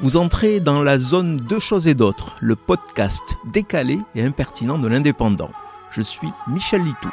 [0.00, 4.88] Vous entrez dans la zone Deux choses et d'autres, le podcast décalé et impertinent de
[4.88, 5.52] l'indépendant.
[5.90, 7.10] Je suis Michel Litou.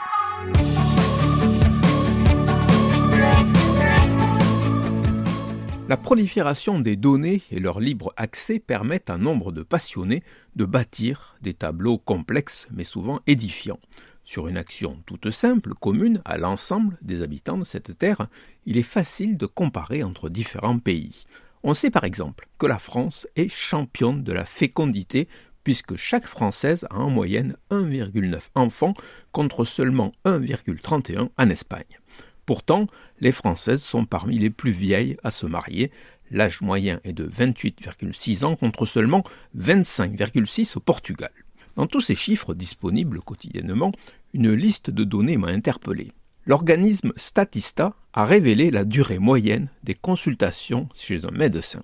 [5.87, 10.23] La prolifération des données et leur libre accès permettent à nombre de passionnés
[10.55, 13.79] de bâtir des tableaux complexes mais souvent édifiants.
[14.23, 18.27] Sur une action toute simple, commune à l'ensemble des habitants de cette terre,
[18.65, 21.25] il est facile de comparer entre différents pays.
[21.63, 25.27] On sait par exemple que la France est championne de la fécondité
[25.63, 28.95] puisque chaque Française a en moyenne 1,9 enfants
[29.31, 31.99] contre seulement 1,31 en Espagne.
[32.47, 32.87] Pourtant,
[33.19, 35.91] les Françaises sont parmi les plus vieilles à se marier.
[36.31, 39.23] L'âge moyen est de 28,6 ans contre seulement
[39.57, 41.31] 25,6 au Portugal.
[41.75, 43.91] Dans tous ces chiffres disponibles quotidiennement,
[44.33, 46.09] une liste de données m'a interpellé.
[46.47, 51.83] L'organisme Statista a révélé la durée moyenne des consultations chez un médecin.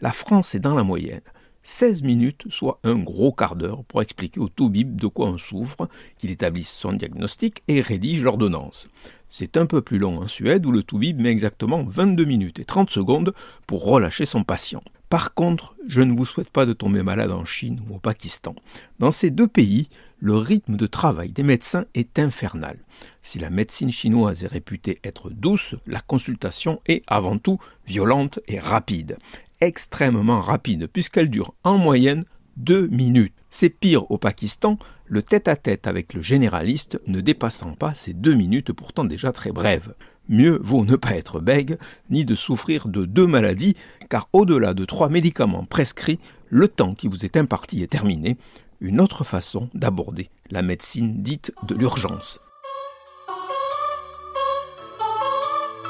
[0.00, 1.22] La France est dans la moyenne.
[1.62, 5.88] 16 minutes, soit un gros quart d'heure, pour expliquer au toubib de quoi on souffre,
[6.18, 8.88] qu'il établisse son diagnostic et rédige l'ordonnance.
[9.28, 12.64] C'est un peu plus long en Suède où le toubib met exactement 22 minutes et
[12.64, 13.32] 30 secondes
[13.68, 14.82] pour relâcher son patient.
[15.12, 18.54] Par contre, je ne vous souhaite pas de tomber malade en Chine ou au Pakistan.
[18.98, 22.78] Dans ces deux pays, le rythme de travail des médecins est infernal.
[23.20, 28.58] Si la médecine chinoise est réputée être douce, la consultation est avant tout violente et
[28.58, 29.18] rapide.
[29.60, 32.24] Extrêmement rapide, puisqu'elle dure en moyenne
[32.56, 33.34] deux minutes.
[33.50, 38.72] C'est pire au Pakistan, le tête-à-tête avec le généraliste ne dépassant pas ces deux minutes
[38.72, 39.92] pourtant déjà très brèves.
[40.28, 41.78] Mieux vaut ne pas être bègue,
[42.10, 43.76] ni de souffrir de deux maladies,
[44.08, 48.36] car au-delà de trois médicaments prescrits, le temps qui vous est imparti est terminé.
[48.80, 52.40] Une autre façon d'aborder la médecine dite de l'urgence.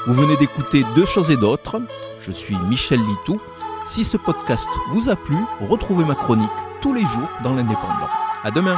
[0.05, 1.81] Vous venez d'écouter Deux choses et d'autres.
[2.21, 3.39] Je suis Michel Litou.
[3.87, 6.49] Si ce podcast vous a plu, retrouvez ma chronique
[6.81, 8.09] tous les jours dans l'Indépendant.
[8.43, 8.77] À demain!